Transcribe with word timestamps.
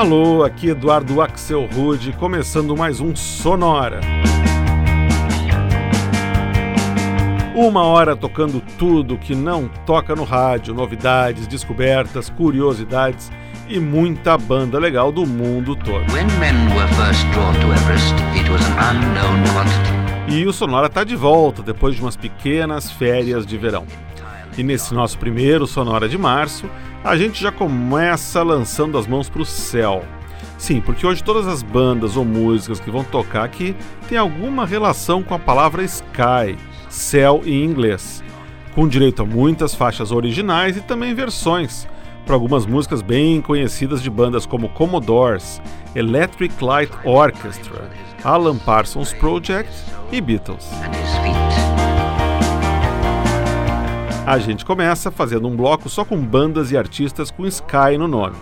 Alô, 0.00 0.42
aqui 0.44 0.68
Eduardo 0.68 1.20
Axel 1.20 1.68
Rude, 1.70 2.14
começando 2.14 2.74
mais 2.74 3.02
um 3.02 3.14
Sonora. 3.14 4.00
Uma 7.54 7.84
hora 7.84 8.16
tocando 8.16 8.62
tudo 8.78 9.18
que 9.18 9.34
não 9.34 9.68
toca 9.84 10.16
no 10.16 10.24
rádio, 10.24 10.72
novidades, 10.72 11.46
descobertas, 11.46 12.30
curiosidades 12.30 13.30
e 13.68 13.78
muita 13.78 14.38
banda 14.38 14.78
legal 14.78 15.12
do 15.12 15.26
mundo 15.26 15.76
todo. 15.76 16.10
e 20.28 20.46
o 20.46 20.52
Sonora 20.54 20.86
está 20.86 21.04
de 21.04 21.14
volta 21.14 21.60
depois 21.62 21.94
de 21.94 22.00
umas 22.00 22.16
pequenas 22.16 22.90
férias 22.90 23.44
de 23.44 23.58
verão. 23.58 23.84
E 24.56 24.62
nesse 24.62 24.94
nosso 24.94 25.18
primeiro 25.18 25.66
Sonora 25.66 26.08
de 26.08 26.16
março, 26.16 26.70
a 27.02 27.16
gente 27.16 27.40
já 27.42 27.50
começa 27.50 28.42
lançando 28.42 28.98
as 28.98 29.06
mãos 29.06 29.28
para 29.28 29.42
o 29.42 29.46
céu. 29.46 30.04
Sim, 30.58 30.80
porque 30.80 31.06
hoje 31.06 31.24
todas 31.24 31.46
as 31.46 31.62
bandas 31.62 32.16
ou 32.16 32.24
músicas 32.24 32.78
que 32.80 32.90
vão 32.90 33.02
tocar 33.02 33.44
aqui 33.44 33.74
têm 34.08 34.18
alguma 34.18 34.66
relação 34.66 35.22
com 35.22 35.34
a 35.34 35.38
palavra 35.38 35.82
sky, 35.82 36.56
céu 36.88 37.40
em 37.44 37.64
inglês, 37.64 38.22
com 38.74 38.86
direito 38.86 39.22
a 39.22 39.26
muitas 39.26 39.74
faixas 39.74 40.12
originais 40.12 40.76
e 40.76 40.82
também 40.82 41.14
versões 41.14 41.88
para 42.26 42.34
algumas 42.34 42.66
músicas 42.66 43.00
bem 43.00 43.40
conhecidas 43.40 44.02
de 44.02 44.10
bandas 44.10 44.44
como 44.44 44.68
Commodores, 44.68 45.60
Electric 45.94 46.62
Light 46.62 46.92
Orchestra, 47.04 47.90
Alan 48.22 48.58
Parsons 48.58 49.14
Project 49.14 49.72
e 50.12 50.20
Beatles. 50.20 50.68
A 54.30 54.38
gente 54.38 54.64
começa 54.64 55.10
fazendo 55.10 55.48
um 55.48 55.56
bloco 55.56 55.88
só 55.88 56.04
com 56.04 56.16
bandas 56.16 56.70
e 56.70 56.76
artistas 56.76 57.32
com 57.32 57.44
Sky 57.46 57.98
no 57.98 58.06
nome, 58.06 58.36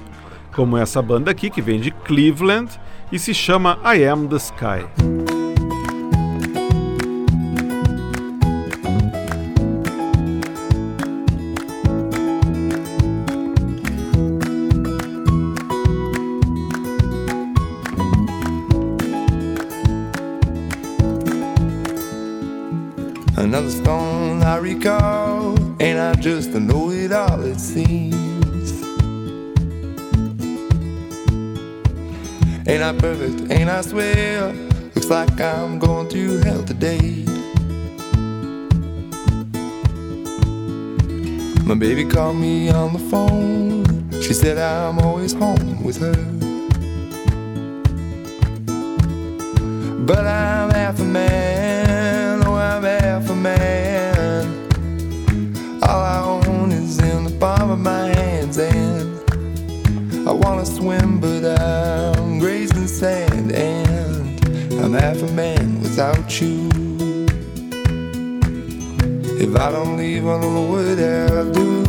como 0.55 0.77
essa 0.77 1.01
banda 1.01 1.31
aqui 1.31 1.49
que 1.49 1.63
vem 1.63 1.81
de 1.81 1.91
Cleveland 1.91 2.79
e 3.11 3.19
se 3.19 3.33
chama 3.33 3.79
I 3.83 4.05
Am 4.05 4.29
the 4.29 4.37
Sky. 4.37 4.85
Another 23.39 23.71
stone 23.71 24.43
I 24.43 24.59
recall, 24.59 25.08
just 26.21 26.51
know 26.51 26.91
it 26.91 27.13
all, 27.13 27.43
it 27.43 27.61
seems. 27.61 28.73
Ain't 32.67 32.83
I 32.83 32.93
perfect, 32.99 33.51
ain't 33.53 33.71
I 33.71 33.81
swear? 33.83 34.53
Looks 34.95 35.09
like 35.09 35.41
I'm 35.41 35.79
going 35.79 36.09
through 36.09 36.39
hell 36.39 36.65
today. 36.65 37.25
My 41.65 41.75
baby 41.75 42.05
called 42.05 42.37
me 42.37 42.71
on 42.71 42.95
the 42.95 42.99
phone. 43.11 44.11
She 44.21 44.35
said 44.35 44.59
I'm 44.59 44.99
always 44.99 45.33
home 45.33 45.85
with 45.85 45.99
her. 45.99 46.48
I 69.61 69.73
don't 69.73 69.99
I 70.25 70.41
don't 70.41 70.55
know 70.55 70.63
what 70.71 71.01
I'll 71.01 71.53
do. 71.53 71.83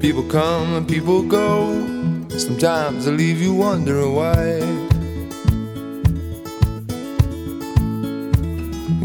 People 0.00 0.24
come 0.24 0.74
and 0.74 0.88
people 0.88 1.22
go. 1.22 1.72
Sometimes 2.36 3.04
they 3.04 3.12
leave 3.12 3.40
you 3.40 3.54
wondering 3.54 4.12
why. 4.12 4.87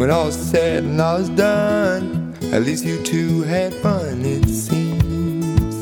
When 0.04 0.12
all 0.12 0.28
is 0.28 0.36
said 0.36 0.84
and 0.84 1.00
all 1.00 1.16
is 1.16 1.30
done, 1.30 2.36
at 2.52 2.64
least 2.64 2.84
you 2.84 3.02
two 3.04 3.44
had 3.44 3.74
fun, 3.76 4.26
it 4.26 4.50
seems. 4.50 5.76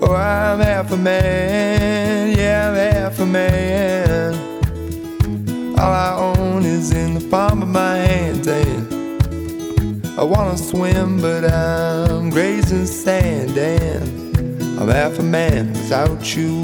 Oh, 0.00 0.14
I'm 0.14 0.60
half 0.60 0.92
a 0.92 0.96
man, 0.96 2.38
yeah, 2.38 2.70
I'm 2.70 2.76
half 2.76 3.18
a 3.18 3.26
man. 3.26 4.34
All 5.76 5.92
I 5.92 6.14
own 6.16 6.64
is 6.64 6.92
in 6.92 7.14
the 7.14 7.28
palm 7.28 7.62
of 7.62 7.68
my 7.68 7.96
hands, 7.96 8.46
and 8.46 10.06
I 10.16 10.22
wanna 10.22 10.56
swim, 10.56 11.20
but 11.20 11.44
I'm 11.52 12.30
grazing 12.30 12.86
sand, 12.86 13.58
and 13.58 14.78
I'm 14.78 14.86
half 14.86 15.18
a 15.18 15.24
man 15.24 15.72
without 15.72 16.36
you. 16.36 16.62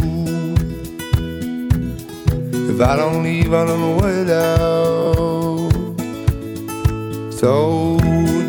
If 2.73 2.81
I 2.81 2.95
don't 2.95 3.25
leave, 3.25 3.53
I 3.53 3.67
don't 3.67 3.81
know 3.81 3.97
what 3.97 4.31
I'll. 4.31 4.72
So 7.43 7.99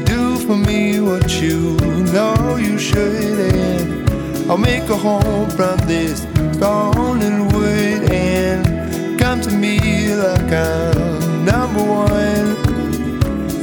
do 0.05 0.37
for 0.45 0.55
me 0.55 0.99
what 0.99 1.41
you 1.41 1.75
know 2.13 2.57
you 2.57 2.77
should, 2.77 3.39
and 3.39 4.07
I'll 4.51 4.59
make 4.59 4.87
a 4.87 4.95
home 4.95 5.49
from 5.49 5.79
this 5.87 6.21
stone 6.57 7.23
and 7.23 7.51
wood, 7.51 8.11
and 8.11 9.19
come 9.19 9.41
to 9.41 9.49
me 9.49 10.13
like 10.13 10.51
I'm 10.51 11.43
number 11.43 11.81
one 11.81 12.55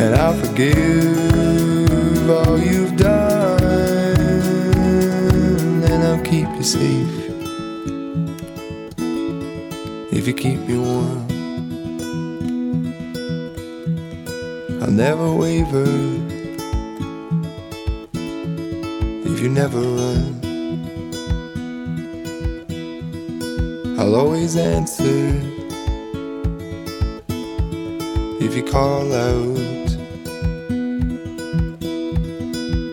and 0.00 0.16
I'll 0.16 0.34
forgive 0.34 2.28
all 2.28 2.58
you've 2.58 2.96
done, 2.96 3.62
and 5.84 6.02
I'll 6.08 6.24
keep 6.24 6.48
you 6.56 6.64
safe 6.64 7.30
if 10.12 10.26
you 10.26 10.34
keep 10.34 10.58
me 10.66 10.76
warm. 10.76 11.39
I'll 14.90 14.96
never 14.96 15.32
waver 15.32 15.84
if 19.24 19.40
you 19.40 19.48
never 19.48 19.78
run. 19.78 20.40
I'll 24.00 24.16
always 24.16 24.56
answer 24.56 25.30
if 28.40 28.56
you 28.56 28.64
call 28.64 29.12
out. 29.14 29.90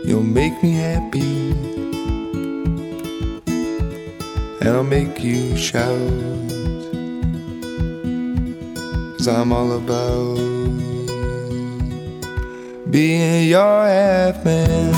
You'll 0.06 0.22
make 0.22 0.62
me 0.62 0.74
happy, 0.74 1.50
and 4.62 4.70
I'll 4.70 4.84
make 4.84 5.24
you 5.24 5.58
shout. 5.58 5.98
Cause 9.18 9.28
I'm 9.28 9.52
all 9.52 9.72
about 9.72 10.57
being 12.98 13.48
your 13.48 13.86
man. 14.44 14.92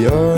Your 0.00 0.29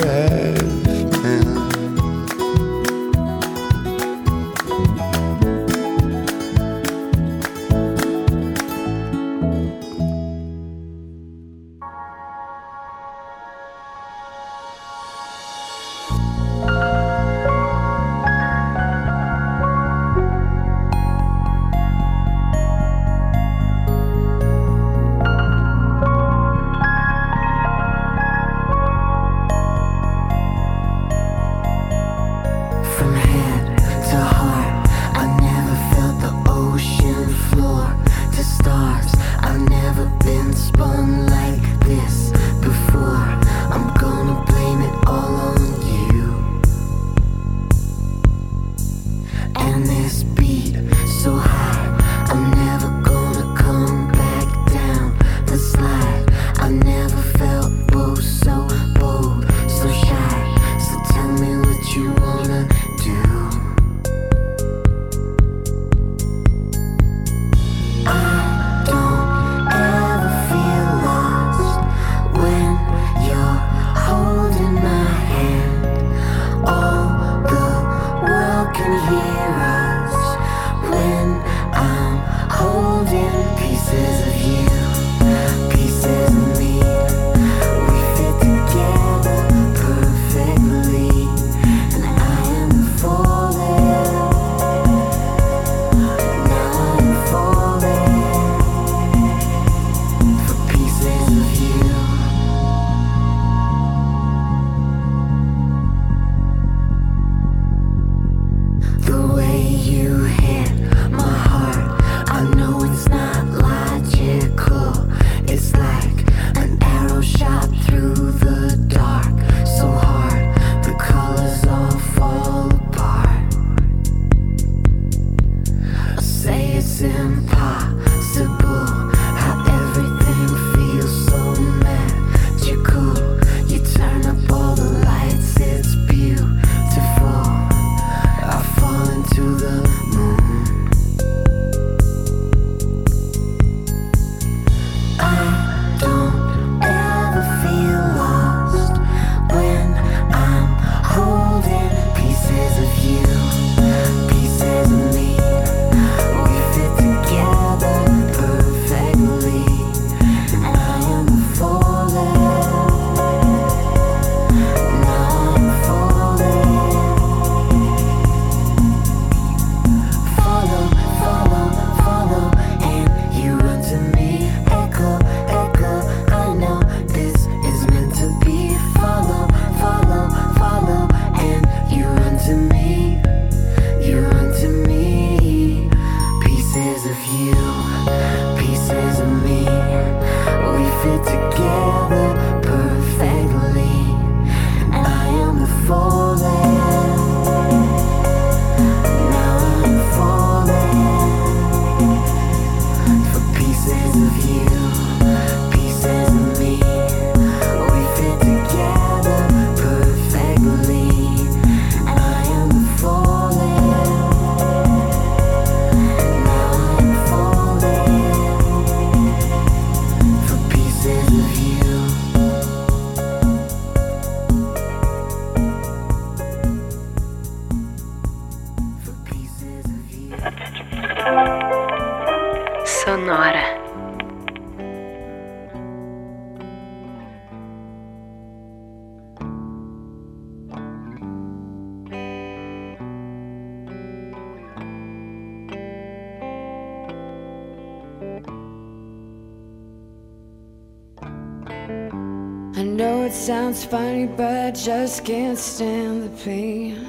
but 254.27 254.67
I 254.67 254.71
just 254.71 255.25
can't 255.25 255.59
stand 255.59 256.25
the 256.25 256.45
pain. 256.45 257.07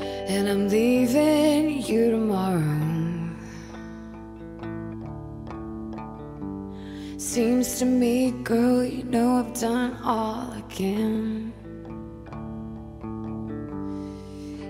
And 0.00 0.48
I'm 0.48 0.68
leaving 0.68 1.82
you 1.82 2.10
tomorrow. 2.10 2.82
Seems 7.18 7.78
to 7.78 7.84
me, 7.84 8.30
girl, 8.42 8.84
you 8.84 9.04
know 9.04 9.36
I've 9.36 9.58
done 9.58 9.96
all 10.04 10.52
I 10.52 10.62
can. 10.68 11.52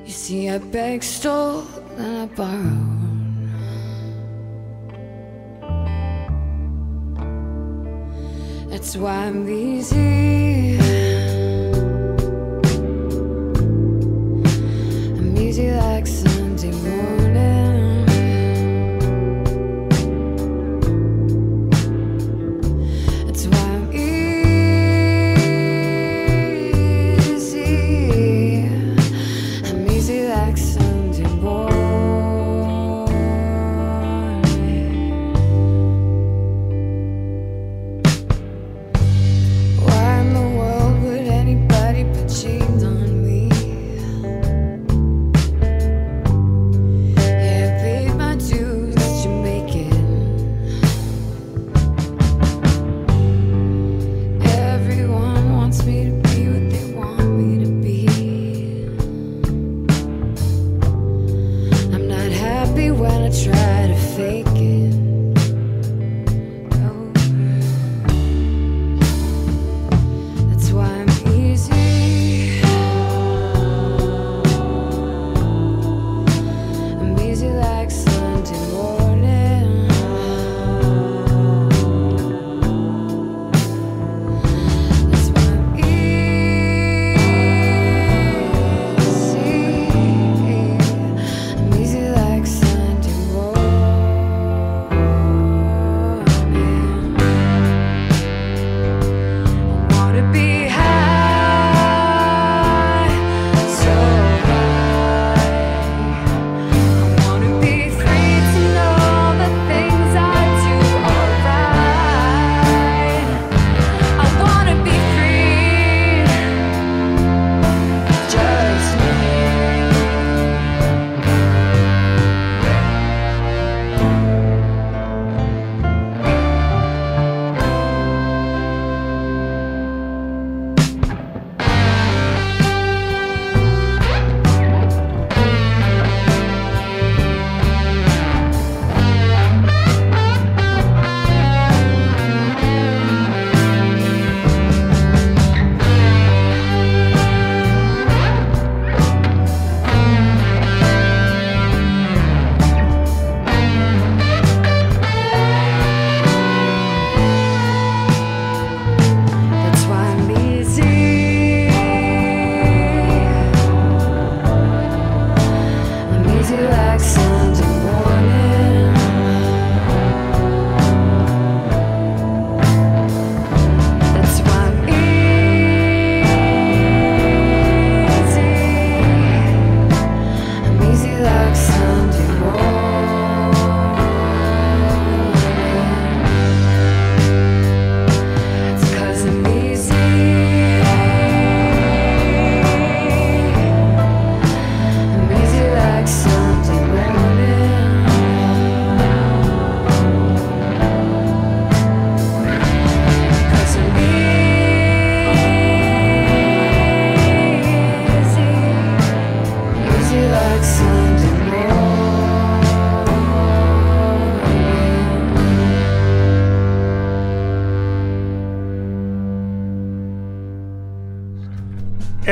You 0.04 0.12
see, 0.12 0.48
I 0.48 0.58
begged, 0.58 1.04
stole, 1.04 1.66
and 1.96 2.22
I 2.22 2.26
borrowed. 2.34 3.01
That's 8.82 8.96
why 8.96 9.26
I'm 9.26 9.48
easy. 9.48 10.81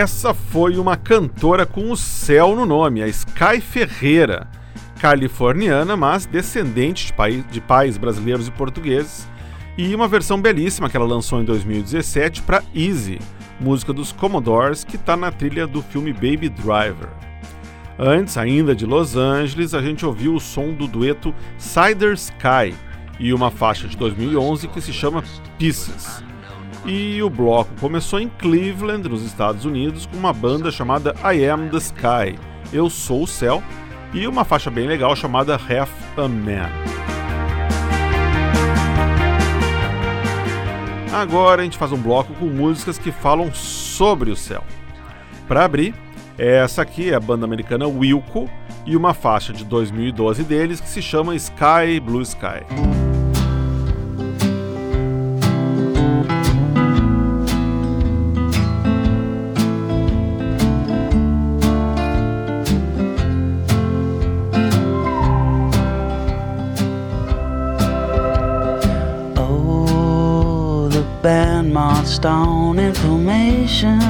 Essa 0.00 0.33
foi 0.33 0.78
uma 0.78 0.97
cantora 0.97 1.66
com 1.66 1.90
o 1.90 1.95
céu 1.97 2.57
no 2.57 2.64
nome, 2.64 3.02
a 3.02 3.07
Sky 3.09 3.61
Ferreira, 3.61 4.49
californiana, 4.99 5.95
mas 5.95 6.25
descendente 6.25 7.09
de, 7.09 7.12
pai- 7.12 7.45
de 7.50 7.61
pais 7.61 7.99
brasileiros 7.99 8.49
e 8.49 8.50
portugueses, 8.50 9.28
e 9.76 9.95
uma 9.95 10.09
versão 10.09 10.40
belíssima 10.40 10.88
que 10.88 10.97
ela 10.97 11.04
lançou 11.04 11.38
em 11.38 11.45
2017 11.45 12.40
para 12.40 12.62
Easy, 12.75 13.19
música 13.61 13.92
dos 13.92 14.11
Commodores, 14.11 14.85
que 14.85 14.97
está 14.97 15.19
na 15.19 15.30
trilha 15.30 15.66
do 15.66 15.83
filme 15.83 16.14
Baby 16.14 16.49
Driver. 16.49 17.11
Antes, 17.99 18.38
ainda 18.38 18.75
de 18.75 18.87
Los 18.87 19.16
Angeles, 19.16 19.75
a 19.75 19.83
gente 19.83 20.07
ouviu 20.07 20.35
o 20.35 20.40
som 20.40 20.73
do 20.73 20.87
dueto 20.87 21.35
Cider 21.59 22.14
Sky 22.14 22.75
e 23.19 23.35
uma 23.35 23.50
faixa 23.50 23.87
de 23.87 23.99
2011 23.99 24.66
que 24.69 24.80
se 24.80 24.95
chama 24.95 25.23
Pieces. 25.59 26.25
E 26.87 27.23
o 27.23 27.29
bloco 27.29 27.71
começou 27.79 28.19
em 28.19 28.29
Cleveland, 28.29 29.09
nos 29.09 29.23
Estados 29.23 29.65
Unidos, 29.65 30.07
com 30.07 30.17
uma 30.17 30.33
banda 30.33 30.71
chamada 30.71 31.15
I 31.23 31.47
Am 31.47 31.69
the 31.69 31.77
Sky, 31.77 32.39
Eu 32.73 32.89
Sou 32.89 33.25
o 33.25 33.27
Céu, 33.27 33.63
e 34.13 34.27
uma 34.27 34.45
faixa 34.45 34.71
bem 34.71 34.87
legal 34.87 35.15
chamada 35.15 35.55
Half 35.55 35.93
a 36.19 36.29
Man. 36.29 36.71
Agora 41.13 41.61
a 41.61 41.65
gente 41.65 41.77
faz 41.77 41.93
um 41.93 42.01
bloco 42.01 42.33
com 42.35 42.47
músicas 42.47 42.97
que 42.97 43.13
falam 43.13 43.53
sobre 43.53 44.31
o 44.31 44.37
céu. 44.37 44.65
Para 45.47 45.65
abrir, 45.65 45.95
essa 46.39 46.83
aqui 46.83 47.11
é 47.11 47.15
a 47.15 47.21
banda 47.21 47.45
americana 47.45 47.87
Wilco 47.87 48.49
e 48.87 48.97
uma 48.97 49.13
faixa 49.13 49.53
de 49.53 49.65
2012 49.65 50.45
deles 50.45 50.81
que 50.81 50.89
se 50.89 51.03
chama 51.03 51.35
Sky 51.35 52.01
Blue 52.03 52.23
Sky. 52.23 53.10
Marched 72.11 72.26
on 72.26 72.79
information. 72.81 74.00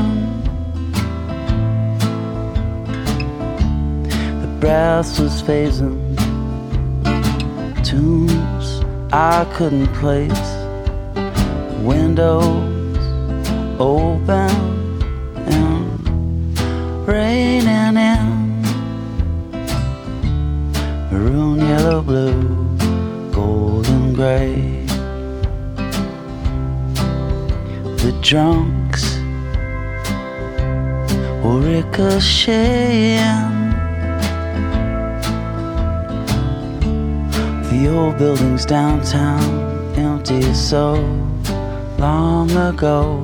The 4.40 4.56
brass 4.58 5.18
was 5.20 5.42
phasing. 5.42 5.98
Tunes 7.84 8.82
I 9.12 9.44
couldn't 9.52 9.92
place. 10.00 10.46
Windows 11.82 12.96
open 13.78 14.50
and 15.36 17.06
raining 17.06 17.96
in. 17.96 18.62
Maroon 21.10 21.58
yellow 21.58 22.00
blue 22.00 22.78
golden 23.30 24.14
gray 24.14 24.79
the 28.02 28.12
drunks 28.22 29.18
were 31.44 31.60
ricocheting 31.60 33.20
The 37.70 37.88
old 37.88 38.18
buildings 38.18 38.64
downtown 38.64 39.94
empty 39.96 40.54
so 40.54 40.94
long 41.98 42.50
ago. 42.50 43.18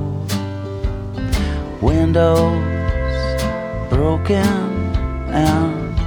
Windows 1.81 2.63
broken 3.89 4.45
and 5.31 5.97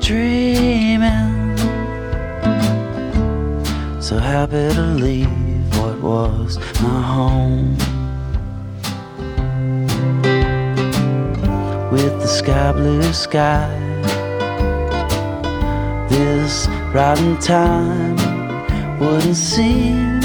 dreaming. 0.00 1.56
So 4.00 4.18
happy 4.18 4.72
to 4.74 4.82
leave 4.94 5.49
was 6.10 6.58
my 6.82 7.02
home. 7.16 7.76
With 11.92 12.14
the 12.22 12.26
sky 12.26 12.72
blue 12.72 13.12
sky. 13.12 13.70
This 16.08 16.66
rotten 16.92 17.38
time 17.38 18.16
wouldn't 18.98 19.36
seem 19.36 20.20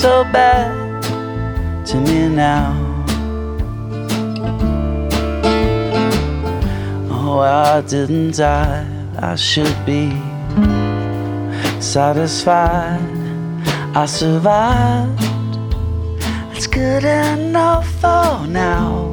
so 0.00 0.12
bad 0.36 1.02
to 1.88 1.96
me 2.06 2.28
now. 2.28 2.70
Oh, 7.10 7.40
I 7.40 7.80
didn't 7.80 8.36
die, 8.36 8.86
I 9.18 9.34
should 9.34 9.78
be 9.84 10.04
satisfied. 11.80 12.95
I 13.98 14.04
survived, 14.04 15.22
it's 16.54 16.66
good 16.66 17.02
enough 17.02 17.88
for 17.98 18.46
now. 18.46 19.05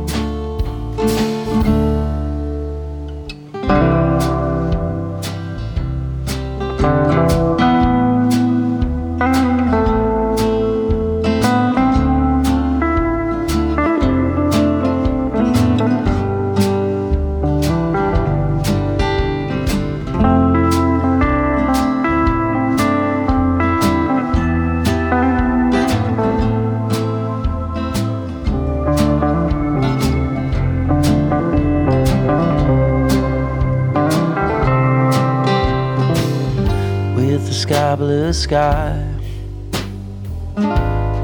Sky. 37.40 37.96
Blue 37.96 38.34
sky, 38.34 39.02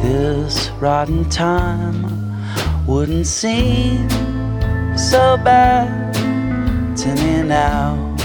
this 0.01 0.69
rotten 0.79 1.29
time 1.29 2.05
wouldn't 2.87 3.27
seem 3.27 4.09
so 4.97 5.37
bad 5.37 6.13
to 6.97 7.07
me 7.15 7.43
now. 7.43 8.15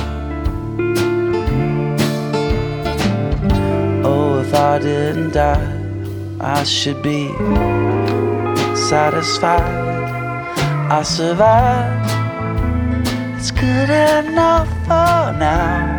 Oh, 4.05 4.41
if 4.41 4.55
I 4.55 4.79
didn't 4.79 5.33
die, 5.33 5.81
I 6.41 6.65
should 6.65 7.03
be 7.03 7.29
satisfied. 8.75 9.61
I 10.91 11.03
survived. 11.03 12.11
It's 13.37 13.51
good 13.51 13.91
enough 13.91 14.69
for 14.87 15.39
now. 15.39 15.94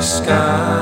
Sky. 0.00 0.79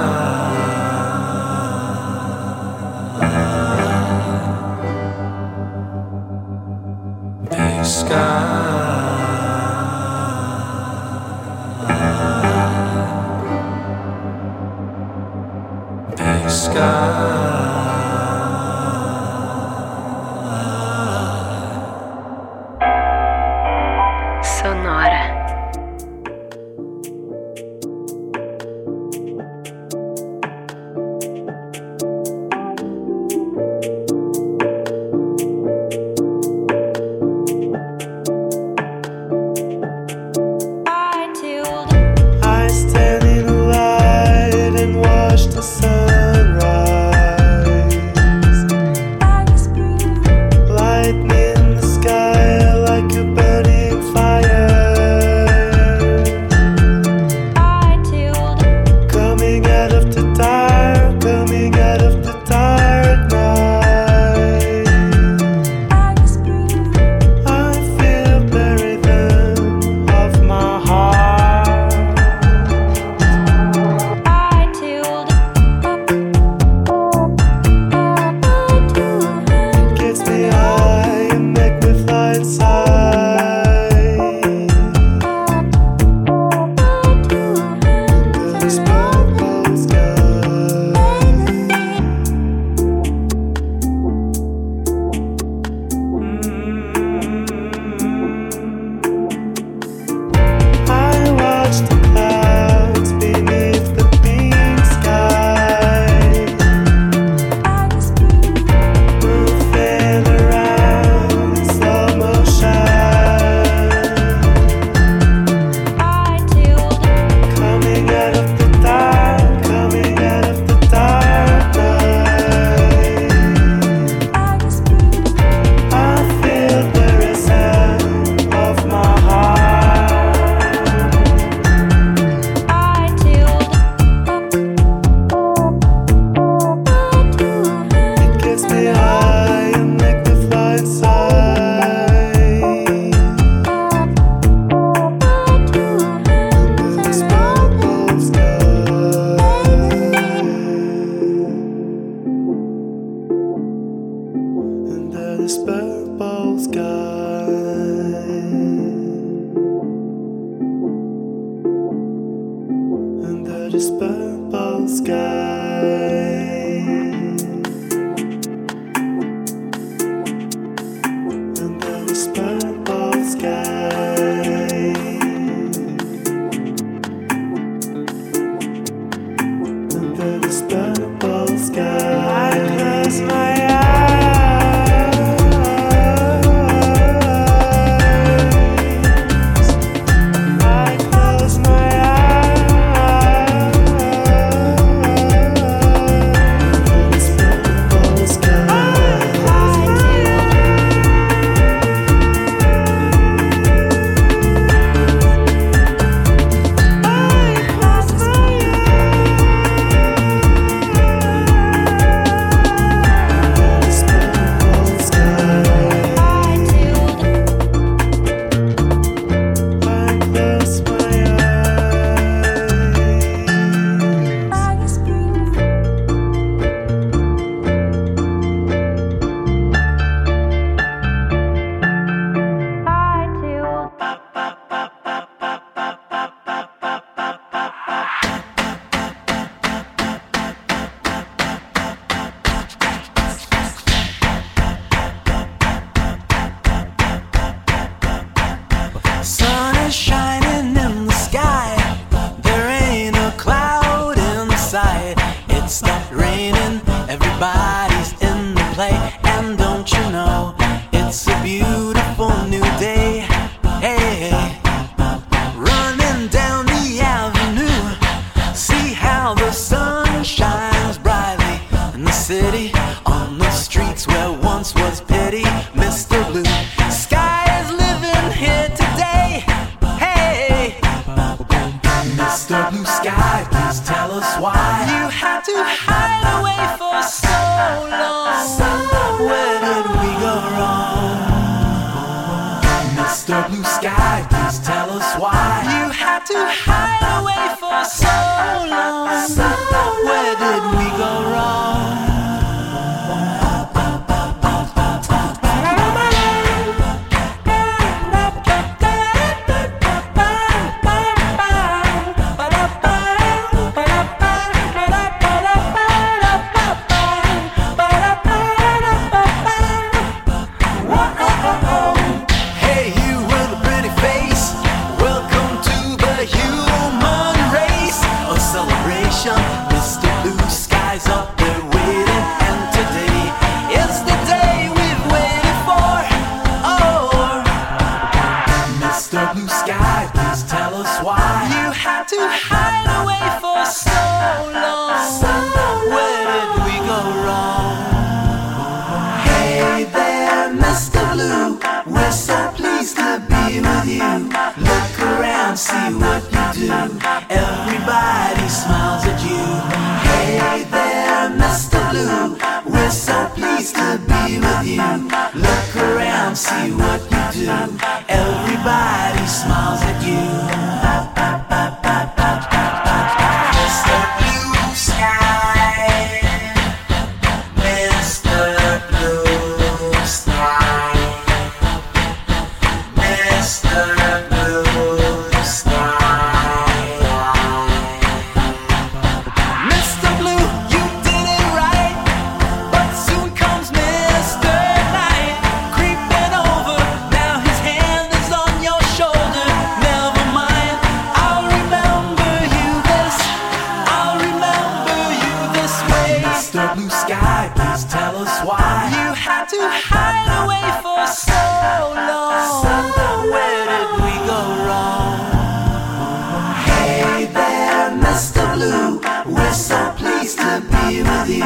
With 420.96 421.28
you. 421.28 421.44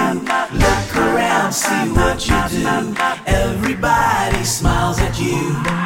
Look 0.59 0.96
around, 0.96 1.52
see 1.52 1.90
what 1.92 2.28
you 2.28 2.38
do. 2.48 2.94
Everybody 3.26 4.44
smiles 4.44 4.98
at 5.00 5.18
you. 5.18 5.82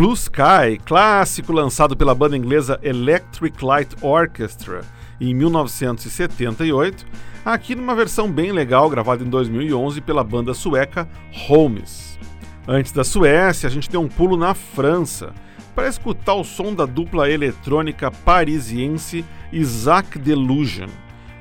Blue 0.00 0.14
Sky, 0.14 0.80
clássico 0.82 1.52
lançado 1.52 1.94
pela 1.94 2.14
banda 2.14 2.34
inglesa 2.34 2.80
Electric 2.82 3.62
Light 3.62 3.94
Orchestra 4.00 4.80
em 5.20 5.34
1978, 5.34 7.04
aqui 7.44 7.74
numa 7.74 7.94
versão 7.94 8.32
bem 8.32 8.50
legal 8.50 8.88
gravada 8.88 9.22
em 9.22 9.28
2011 9.28 10.00
pela 10.00 10.24
banda 10.24 10.54
sueca 10.54 11.06
Holmes. 11.30 12.18
Antes 12.66 12.92
da 12.92 13.04
Suécia, 13.04 13.66
a 13.66 13.70
gente 13.70 13.90
deu 13.90 14.00
um 14.00 14.08
pulo 14.08 14.38
na 14.38 14.54
França 14.54 15.34
para 15.74 15.86
escutar 15.86 16.32
o 16.32 16.44
som 16.44 16.74
da 16.74 16.86
dupla 16.86 17.28
eletrônica 17.28 18.10
parisiense 18.10 19.22
Isaac 19.52 20.18
Delusion 20.18 20.88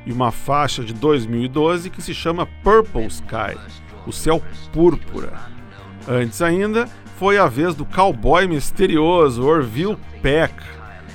e 0.06 0.12
uma 0.12 0.34
faixa 0.34 0.84
de 0.84 0.94
2012 0.94 1.90
que 1.90 2.02
se 2.02 2.14
chama 2.14 2.46
Purple 2.62 3.06
Sky, 3.06 3.58
o 4.06 4.12
céu 4.12 4.44
púrpura. 4.74 5.48
Antes 6.06 6.42
ainda, 6.42 6.90
foi 7.20 7.38
a 7.38 7.48
vez 7.48 7.76
do 7.76 7.84
cowboy 7.84 8.48
misterioso 8.48 9.46
Orville 9.46 9.98
Peck. 10.22 10.54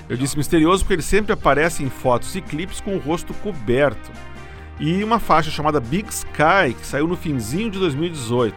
Eu 0.07 0.19
disse 0.19 0.37
misterioso 0.37 0.85
porque 0.85 0.97
ele 0.97 1.03
sempre 1.03 1.33
aparece 1.33 1.83
em 1.83 1.89
fotos 1.89 2.37
e 2.37 2.43
clipes 2.43 2.79
com 2.79 2.95
o 2.95 2.99
rosto 2.99 3.33
coberto. 3.33 4.13
E 4.79 5.03
uma 5.03 5.19
faixa 5.19 5.51
chamada 5.51 5.81
Big 5.81 6.07
Sky, 6.11 6.75
que 6.79 6.87
saiu 6.87 7.07
no 7.07 7.17
finzinho 7.17 7.71
de 7.71 7.79
2018. 7.79 8.55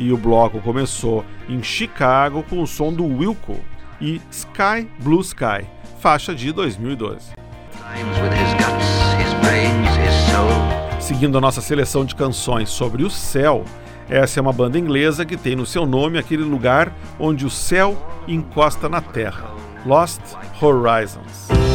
E 0.00 0.12
o 0.12 0.16
bloco 0.16 0.60
começou 0.60 1.24
em 1.48 1.62
Chicago 1.62 2.42
com 2.42 2.60
o 2.60 2.66
som 2.66 2.92
do 2.92 3.04
Wilco 3.04 3.56
e 4.00 4.20
Sky 4.32 4.88
Blue 4.98 5.20
Sky, 5.20 5.64
faixa 6.00 6.34
de 6.34 6.50
2012. 6.50 7.34
Times 7.70 8.18
with 8.18 8.32
his 8.32 8.52
guts, 8.54 8.88
his 9.22 9.32
brains, 9.44 9.88
his 9.96 10.32
soul. 10.32 11.00
Seguindo 11.00 11.38
a 11.38 11.40
nossa 11.40 11.60
seleção 11.60 12.04
de 12.04 12.16
canções 12.16 12.68
sobre 12.68 13.04
o 13.04 13.10
céu, 13.10 13.64
essa 14.08 14.38
é 14.38 14.42
uma 14.42 14.52
banda 14.52 14.78
inglesa 14.78 15.24
que 15.24 15.36
tem 15.36 15.56
no 15.56 15.66
seu 15.66 15.86
nome 15.86 16.18
aquele 16.18 16.42
lugar 16.42 16.92
onde 17.18 17.44
o 17.44 17.50
céu 17.50 17.96
encosta 18.28 18.88
na 18.88 19.00
terra, 19.00 19.50
Lost 19.86 20.20
Horizons. 20.60 21.73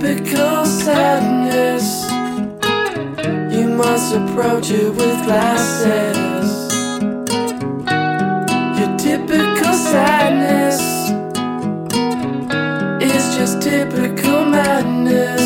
Typical 0.00 0.64
sadness, 0.64 2.04
you 3.54 3.68
must 3.68 4.14
approach 4.14 4.70
it 4.70 4.90
with 4.90 5.24
glasses. 5.24 6.74
Your 8.78 8.96
typical 8.98 9.72
sadness 9.72 10.80
is 13.02 13.36
just 13.36 13.62
typical 13.62 14.44
madness. 14.44 15.43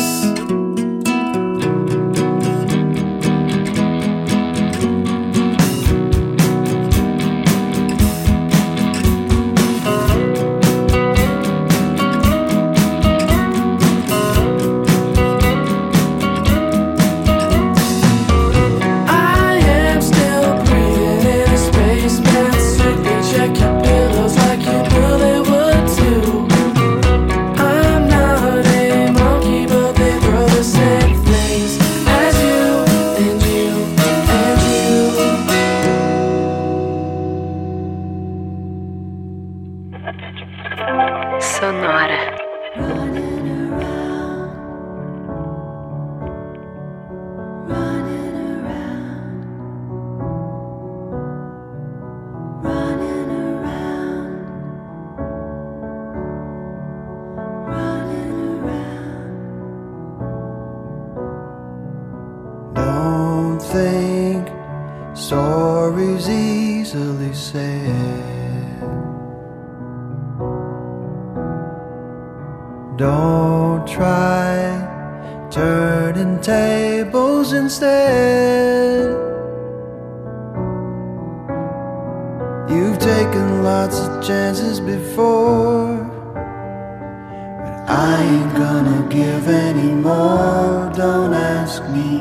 Ask 91.79 91.89
me, 91.91 92.19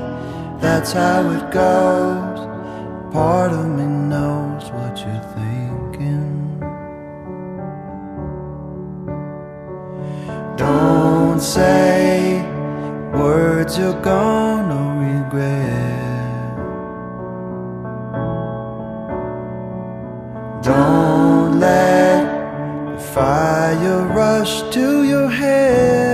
that's 0.60 0.92
how 0.92 1.30
it 1.30 1.50
goes. 1.52 2.38
Part 3.12 3.52
of 3.52 3.66
me 3.66 3.84
knows 3.84 4.70
what 4.70 4.98
you're 4.98 5.28
thinking. 5.34 6.60
Don't 10.56 11.40
say 11.40 12.42
words 13.12 13.78
you're 13.78 14.00
gonna 14.02 14.82
regret. 15.06 16.56
Don't 20.62 21.60
let 21.60 22.96
the 22.96 22.98
fire 22.98 24.06
rush 24.06 24.62
to 24.74 25.04
your 25.04 25.30
head. 25.30 26.07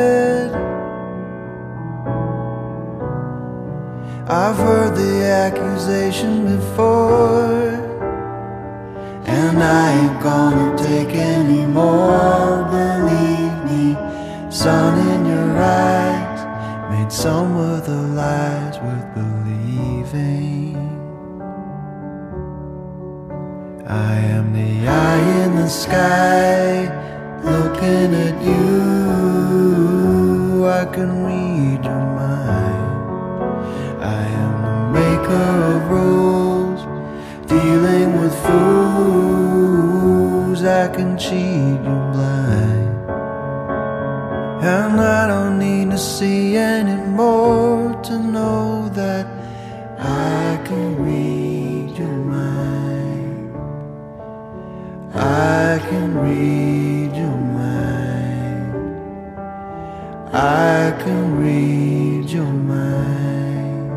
I've 4.35 4.57
heard 4.57 4.97
the 4.97 5.25
accusation 5.47 6.57
before, 6.57 7.71
and 9.39 9.63
I 9.63 9.93
ain't 10.01 10.21
gonna 10.21 10.77
take 10.77 11.15
any 11.15 11.65
more. 11.65 12.65
Believe 12.79 13.57
me, 13.71 13.85
sun 14.51 14.99
in 15.13 15.25
your 15.25 15.57
eyes 15.57 16.41
made 16.91 17.13
some 17.13 17.57
of 17.57 17.87
the 17.87 18.01
lies 18.21 18.77
worth 18.81 19.09
believing. 19.15 20.79
I 23.87 24.17
am 24.37 24.53
the 24.53 24.89
eye 24.89 25.27
in 25.45 25.51
the 25.63 25.69
sky, 25.69 26.91
looking 27.45 28.11
at 28.27 28.37
you. 28.43 28.75
I 30.67 30.85
can 30.87 31.11
read 31.25 31.44
cheat 41.25 41.81
you 41.89 41.99
blind. 42.13 42.91
And 44.63 45.01
I 45.01 45.27
don't 45.27 45.59
need 45.59 45.91
to 45.91 45.99
see 45.99 46.57
anymore 46.57 47.99
to 48.09 48.19
know 48.19 48.91
that 49.01 49.27
I 49.99 50.61
can 50.67 50.87
read 51.07 51.97
your 51.97 52.19
mind. 52.37 53.57
I 55.15 55.81
can 55.89 56.09
read 56.27 57.11
your 57.23 57.39
mind. 57.61 58.75
I 60.33 60.93
can 61.03 61.23
read 61.43 62.29
your 62.29 62.53
mind. 62.75 63.93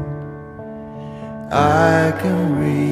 I 1.52 2.14
can 2.22 2.40
read 2.62 2.87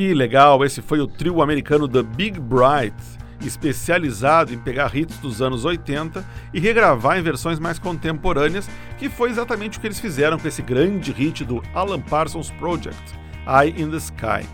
Que 0.00 0.14
legal, 0.14 0.64
esse 0.64 0.80
foi 0.80 0.98
o 0.98 1.06
trio 1.06 1.42
americano 1.42 1.86
The 1.86 2.02
Big 2.02 2.40
Bright, 2.40 2.96
especializado 3.44 4.50
em 4.50 4.56
pegar 4.56 4.96
hits 4.96 5.18
dos 5.18 5.42
anos 5.42 5.66
80 5.66 6.24
e 6.54 6.58
regravar 6.58 7.18
em 7.18 7.22
versões 7.22 7.58
mais 7.58 7.78
contemporâneas, 7.78 8.66
que 8.96 9.10
foi 9.10 9.28
exatamente 9.28 9.76
o 9.76 9.80
que 9.82 9.86
eles 9.86 10.00
fizeram 10.00 10.38
com 10.38 10.48
esse 10.48 10.62
grande 10.62 11.12
hit 11.12 11.44
do 11.44 11.62
Alan 11.74 12.00
Parsons 12.00 12.50
Project, 12.52 12.98
Eye 13.46 13.74
in 13.76 13.90
the 13.90 13.98
Sky. 13.98 14.48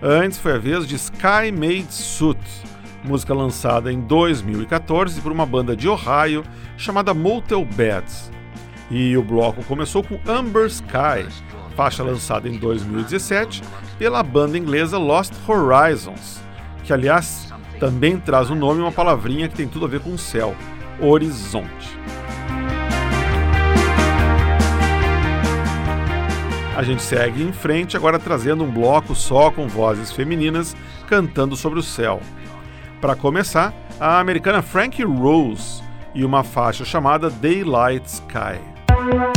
Antes 0.00 0.38
foi 0.38 0.52
a 0.52 0.58
vez 0.58 0.86
de 0.86 0.94
Sky 0.94 1.50
Made 1.50 1.92
Suit, 1.92 2.38
música 3.02 3.34
lançada 3.34 3.92
em 3.92 4.00
2014 4.02 5.20
por 5.20 5.32
uma 5.32 5.44
banda 5.44 5.74
de 5.74 5.88
Ohio 5.88 6.44
chamada 6.76 7.12
Motel 7.12 7.64
Beds. 7.64 8.30
E 8.88 9.16
o 9.16 9.22
bloco 9.24 9.64
começou 9.64 10.04
com 10.04 10.20
Amber 10.30 10.66
Sky, 10.66 11.26
faixa 11.76 12.02
lançada 12.02 12.48
em 12.48 12.56
2017 12.56 13.62
pela 13.98 14.22
banda 14.22 14.56
inglesa 14.56 14.96
Lost 14.96 15.32
Horizons, 15.46 16.40
que 16.82 16.92
aliás 16.92 17.52
também 17.78 18.18
traz 18.18 18.48
no 18.48 18.56
nome 18.56 18.80
uma 18.80 18.90
palavrinha 18.90 19.46
que 19.46 19.54
tem 19.54 19.68
tudo 19.68 19.84
a 19.84 19.88
ver 19.88 20.00
com 20.00 20.14
o 20.14 20.18
céu, 20.18 20.56
horizonte. 20.98 21.96
A 26.74 26.82
gente 26.82 27.02
segue 27.02 27.42
em 27.42 27.52
frente 27.52 27.96
agora 27.96 28.18
trazendo 28.18 28.64
um 28.64 28.70
bloco 28.70 29.14
só 29.14 29.50
com 29.50 29.68
vozes 29.68 30.12
femininas 30.12 30.74
cantando 31.06 31.56
sobre 31.56 31.78
o 31.78 31.82
céu. 31.82 32.20
Para 33.00 33.14
começar, 33.14 33.72
a 34.00 34.18
americana 34.18 34.62
Frankie 34.62 35.04
Rose 35.04 35.82
e 36.14 36.24
uma 36.24 36.42
faixa 36.42 36.84
chamada 36.84 37.30
Daylight 37.30 38.06
Sky. 38.06 39.35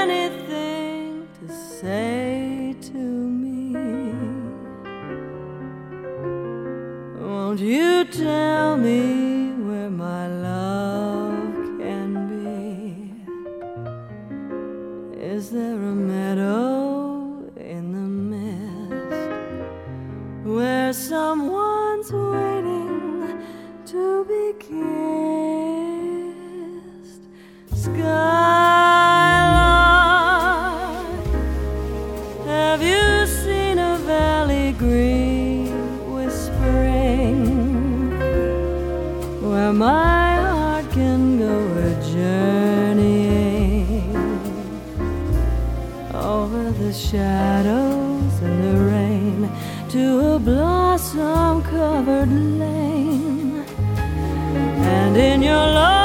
anything 0.00 1.28
to 1.38 1.46
say 1.80 2.74
to 2.80 2.98
me? 3.42 3.74
Won't 7.20 7.60
you 7.60 8.04
tell 8.04 8.76
me 8.76 9.52
where 9.66 9.90
my 9.90 10.26
love 10.28 11.54
can 11.78 12.10
be? 12.32 12.50
Is 15.20 15.50
there 15.50 15.80
a 15.92 15.94
meadow 16.12 17.50
in 17.56 17.92
the 17.92 18.08
mist 18.32 19.32
where 20.44 20.92
someone? 20.92 21.57
lane, 52.28 53.64
and 54.82 55.16
in 55.16 55.42
your 55.42 55.54
love. 55.54 55.97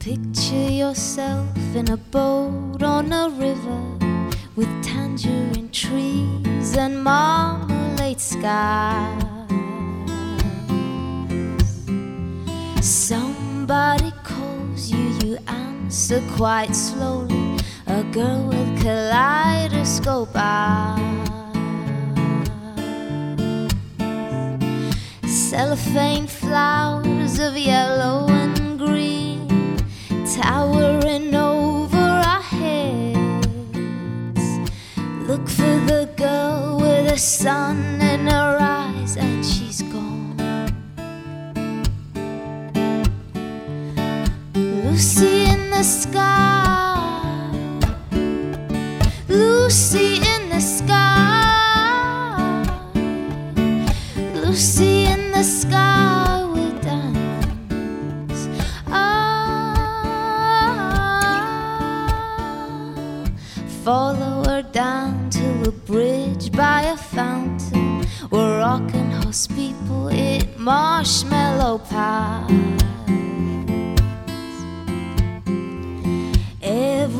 Picture 0.00 0.70
yourself 0.70 1.54
in 1.76 1.90
a 1.90 1.96
boat 1.98 2.82
on 2.82 3.12
a 3.12 3.28
river 3.28 3.82
with 4.56 4.68
tangerine 4.82 5.68
trees 5.70 6.76
and 6.76 7.04
marmalade 7.04 8.18
skies. 8.18 8.89
Answer 16.10 16.36
quite 16.36 16.74
slowly. 16.74 17.58
A 17.86 18.02
girl 18.04 18.48
with 18.48 18.82
kaleidoscope 18.82 20.30
eyes. 20.34 20.98
Cellophane 25.26 26.26
flowers 26.26 27.38
of 27.38 27.56
yellow 27.56 28.26
and 28.28 28.78
green 28.78 29.76
towering 30.34 31.34
over 31.34 31.98
our 31.98 32.42
heads. 32.42 33.90
Look 35.28 35.48
for 35.48 35.78
the 35.86 36.08
girl 36.16 36.78
with 36.80 37.08
the 37.10 37.18
sun 37.18 37.99
the 45.80 45.86
sky, 45.86 47.50
Lucy 49.28 50.16
in 50.16 50.50
the 50.50 50.60
sky, 50.60 51.06
Lucy 54.34 55.04
in 55.04 55.30
the 55.32 55.42
sky 55.42 56.44
with 56.52 56.82
diamonds. 56.82 58.48
Ah, 58.88 59.72
follow 63.82 64.44
her 64.50 64.60
down 64.60 65.30
to 65.30 65.62
a 65.66 65.72
bridge 65.72 66.52
by 66.52 66.82
a 66.82 66.96
fountain 66.98 68.04
where 68.28 68.58
rocking 68.58 69.12
horse 69.12 69.46
people 69.46 70.10
eat 70.12 70.58
marshmallow 70.58 71.78
pies. 71.78 72.79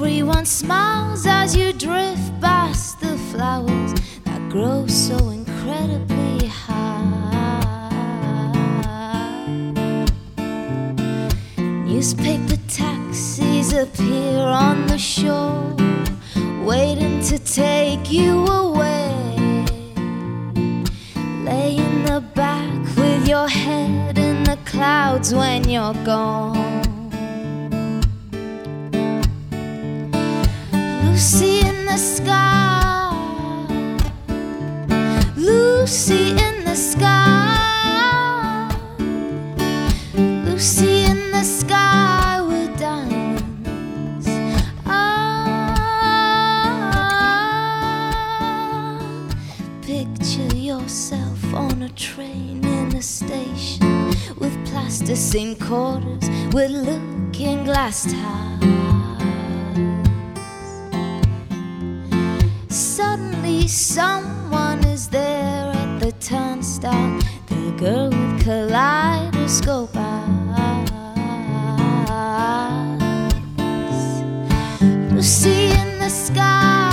Everyone 0.02 0.46
smiles 0.46 1.26
as 1.26 1.54
you 1.54 1.74
drift 1.74 2.40
past 2.40 3.00
the 3.00 3.18
flowers 3.30 3.92
that 4.24 4.40
grow 4.48 4.86
so 4.86 5.28
incredibly 5.28 6.46
high. 6.46 7.84
Newspaper 11.84 12.56
taxis 12.66 13.74
appear 13.74 14.38
on 14.38 14.86
the 14.86 14.96
shore, 14.96 15.76
waiting 16.64 17.20
to 17.24 17.38
take 17.38 18.10
you 18.10 18.46
away. 18.46 19.36
Lay 21.44 21.76
in 21.76 22.04
the 22.06 22.24
back 22.34 22.72
with 22.96 23.28
your 23.28 23.48
head 23.48 24.16
in 24.16 24.44
the 24.44 24.56
clouds 24.64 25.34
when 25.34 25.68
you're 25.68 25.92
gone. 26.04 26.89
Lucy 31.20 31.60
in 31.60 31.84
the 31.84 31.98
sky, 31.98 33.12
Lucy 35.36 36.30
in 36.30 36.64
the 36.64 36.74
sky, 36.74 38.66
Lucy 40.16 41.04
in 41.04 41.30
the 41.30 41.42
sky 41.42 42.40
with 42.40 42.74
diamonds. 42.78 44.28
Ah, 44.86 45.76
picture 49.82 50.56
yourself 50.56 51.52
on 51.52 51.82
a 51.82 51.90
train 51.90 52.64
in 52.64 52.96
a 52.96 53.02
station 53.02 54.08
with 54.38 54.56
plasticine 54.64 55.54
quarters 55.56 56.30
with 56.54 56.70
looking 56.70 57.64
glass 57.64 58.10
towers. 58.10 58.79
Someone 63.70 64.84
is 64.84 65.08
there 65.08 65.70
at 65.72 66.00
the 66.00 66.12
turnstile. 66.12 67.20
The 67.46 67.72
girl 67.78 68.10
with 68.10 68.42
kaleidoscope 68.42 69.90
eyes. 69.94 70.90
Lucy 75.12 75.66
in 75.66 75.98
the 76.00 76.08
sky. 76.08 76.89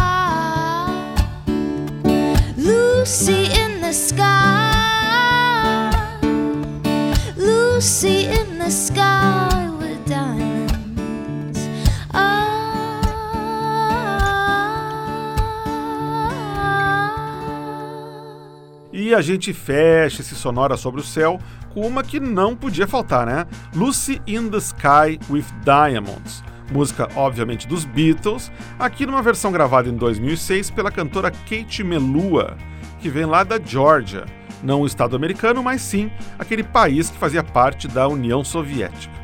E 19.08 19.16
a 19.16 19.22
gente 19.22 19.54
fecha 19.54 20.20
esse 20.20 20.36
sonora 20.36 20.76
sobre 20.76 21.00
o 21.00 21.04
céu 21.04 21.40
com 21.74 21.88
uma 21.88 22.04
que 22.04 22.20
não 22.20 22.54
podia 22.54 22.86
faltar, 22.86 23.26
né? 23.26 23.46
Lucy 23.74 24.22
in 24.28 24.50
the 24.50 24.58
Sky 24.58 25.18
with 25.30 25.46
Diamonds. 25.64 26.44
Música, 26.70 27.08
obviamente, 27.16 27.70
dos 27.70 27.86
Beatles, 27.86 28.52
aqui 28.78 29.06
numa 29.06 29.22
versão 29.22 29.50
gravada 29.50 29.88
em 29.88 29.96
2006 29.96 30.72
pela 30.72 30.92
cantora 30.92 31.32
Kate 31.32 31.86
Melua, 31.86 32.58
que 33.00 33.08
vem 33.08 33.24
lá 33.24 33.46
da 33.46 33.58
Georgia, 33.58 34.26
não 34.62 34.82
o 34.82 34.86
estado 34.86 35.16
americano, 35.16 35.64
mas 35.64 35.82
sim 35.82 36.12
aquele 36.38 36.62
país 36.62 37.10
que 37.10 37.18
fazia 37.18 37.42
parte 37.42 37.88
da 37.88 38.10
União 38.10 38.44
Soviética. 38.44 39.16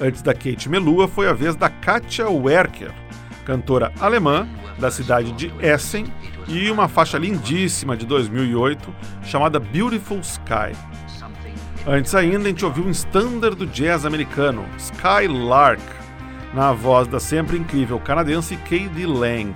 Antes 0.00 0.20
da 0.20 0.34
Kate 0.34 0.68
Melua 0.68 1.06
foi 1.06 1.28
a 1.28 1.32
vez 1.32 1.54
da 1.54 1.70
Katja 1.70 2.28
Werker, 2.28 2.90
cantora 3.44 3.92
alemã 4.00 4.48
da 4.80 4.90
cidade 4.90 5.30
de 5.30 5.52
Essen, 5.60 6.06
e 6.48 6.70
uma 6.70 6.88
faixa 6.88 7.18
lindíssima 7.18 7.96
de 7.96 8.06
2008 8.06 8.94
chamada 9.24 9.58
Beautiful 9.58 10.18
Sky. 10.20 10.76
Antes 11.86 12.14
ainda, 12.14 12.44
a 12.44 12.48
gente 12.48 12.64
ouviu 12.64 12.84
um 12.84 12.90
standard 12.90 13.56
do 13.56 13.66
jazz 13.66 14.06
americano, 14.06 14.64
Skylark, 14.78 15.82
na 16.54 16.72
voz 16.72 17.08
da 17.08 17.18
sempre 17.18 17.56
incrível 17.56 17.98
canadense 17.98 18.56
Katie 18.56 19.06
Lang. 19.06 19.52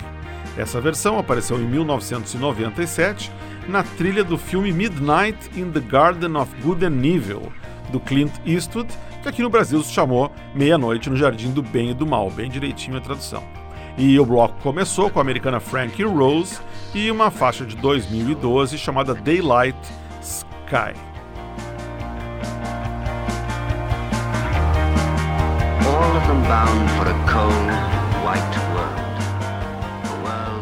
Essa 0.57 0.81
versão 0.81 1.19
apareceu 1.19 1.57
em 1.57 1.65
1997 1.65 3.31
na 3.67 3.83
trilha 3.83 4.23
do 4.23 4.37
filme 4.37 4.71
Midnight 4.71 5.37
in 5.55 5.71
the 5.71 5.79
Garden 5.79 6.35
of 6.35 6.53
Good 6.61 6.85
and 6.85 7.05
Evil, 7.05 7.51
do 7.91 7.99
Clint 7.99 8.33
Eastwood, 8.45 8.89
que 9.21 9.29
aqui 9.29 9.41
no 9.41 9.49
Brasil 9.49 9.81
se 9.81 9.93
chamou 9.93 10.31
Meia-Noite 10.55 11.09
no 11.09 11.15
Jardim 11.15 11.51
do 11.51 11.61
Bem 11.61 11.91
e 11.91 11.93
do 11.93 12.05
Mal, 12.05 12.29
bem 12.31 12.49
direitinho 12.49 12.97
a 12.97 13.01
tradução. 13.01 13.56
E 13.97 14.19
o 14.19 14.25
bloco 14.25 14.53
começou 14.61 15.09
com 15.09 15.17
a 15.17 15.23
americana 15.23 15.59
Frankie 15.59 16.03
Rose 16.03 16.59
e 16.93 17.09
uma 17.09 17.31
faixa 17.31 17.65
de 17.65 17.75
2012 17.77 18.77
chamada 18.77 19.15
Daylight 19.15 19.77
Sky. 20.21 20.93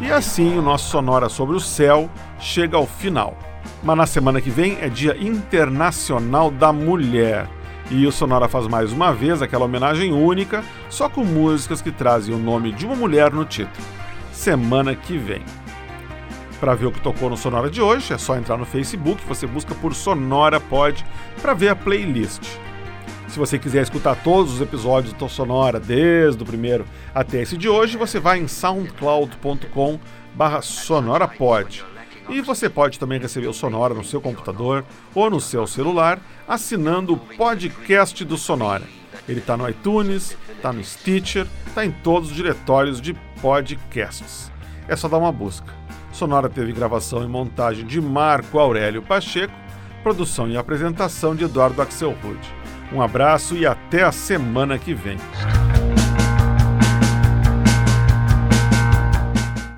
E 0.01 0.11
assim 0.11 0.57
o 0.57 0.61
nosso 0.61 0.91
Sonora 0.91 1.27
sobre 1.27 1.57
o 1.57 1.59
Céu 1.59 2.09
chega 2.39 2.77
ao 2.77 2.85
final. 2.85 3.37
Mas 3.83 3.97
na 3.97 4.05
semana 4.05 4.39
que 4.39 4.49
vem 4.49 4.77
é 4.79 4.87
Dia 4.87 5.17
Internacional 5.19 6.49
da 6.49 6.71
Mulher. 6.71 7.49
E 7.89 8.05
o 8.07 8.11
Sonora 8.11 8.47
faz 8.47 8.67
mais 8.67 8.91
uma 8.91 9.13
vez 9.13 9.41
aquela 9.41 9.65
homenagem 9.65 10.11
única, 10.11 10.63
só 10.89 11.07
com 11.07 11.23
músicas 11.23 11.81
que 11.81 11.91
trazem 11.91 12.33
o 12.33 12.39
nome 12.39 12.71
de 12.71 12.85
uma 12.85 12.95
mulher 12.95 13.31
no 13.31 13.45
título. 13.45 13.85
Semana 14.31 14.95
que 14.95 15.17
vem. 15.17 15.43
Para 16.59 16.73
ver 16.73 16.87
o 16.87 16.91
que 16.91 17.01
tocou 17.01 17.29
no 17.29 17.37
Sonora 17.37 17.69
de 17.69 17.81
hoje, 17.81 18.13
é 18.13 18.17
só 18.17 18.35
entrar 18.37 18.57
no 18.57 18.65
Facebook, 18.65 19.21
você 19.27 19.45
busca 19.45 19.75
por 19.75 19.93
Sonora 19.93 20.59
Pod 20.59 21.05
para 21.41 21.53
ver 21.53 21.69
a 21.69 21.75
playlist. 21.75 22.41
Se 23.27 23.37
você 23.37 23.59
quiser 23.59 23.83
escutar 23.83 24.15
todos 24.15 24.53
os 24.53 24.61
episódios 24.61 25.13
do 25.13 25.29
Sonora, 25.29 25.79
desde 25.79 26.41
o 26.41 26.45
primeiro 26.45 26.85
até 27.13 27.41
esse 27.41 27.57
de 27.57 27.67
hoje, 27.67 27.97
você 27.97 28.19
vai 28.19 28.39
em 28.39 28.47
soundcloud.com 28.47 29.99
barra 30.33 30.61
sonorapod. 30.61 31.94
E 32.29 32.41
você 32.41 32.69
pode 32.69 32.97
também 32.97 33.19
receber 33.19 33.47
o 33.47 33.53
Sonora 33.53 33.93
no 33.93 34.03
seu 34.03 34.19
computador 34.19 34.83
ou 35.13 35.29
no 35.29 35.39
seu 35.39 35.67
celular, 35.67 36.19
assinando 36.47 37.13
o 37.13 37.17
podcast 37.17 38.23
do 38.25 38.37
Sonora. 38.37 38.83
Ele 39.27 39.39
está 39.39 39.55
no 39.55 39.67
iTunes, 39.69 40.37
está 40.49 40.73
no 40.73 40.83
Stitcher, 40.83 41.47
está 41.67 41.85
em 41.85 41.91
todos 41.91 42.29
os 42.29 42.35
diretórios 42.35 42.99
de 42.99 43.13
podcasts. 43.41 44.51
É 44.87 44.95
só 44.95 45.07
dar 45.07 45.17
uma 45.17 45.31
busca. 45.31 45.73
Sonora 46.11 46.49
teve 46.49 46.71
gravação 46.71 47.23
e 47.23 47.27
montagem 47.27 47.85
de 47.85 47.99
Marco 47.99 48.57
Aurélio 48.57 49.01
Pacheco, 49.01 49.53
produção 50.01 50.47
e 50.47 50.57
apresentação 50.57 51.35
de 51.35 51.43
Eduardo 51.43 51.81
Axelrod. 51.81 52.39
Um 52.93 53.01
abraço 53.01 53.55
e 53.55 53.65
até 53.65 54.03
a 54.03 54.11
semana 54.11 54.77
que 54.77 54.93
vem. 54.93 55.17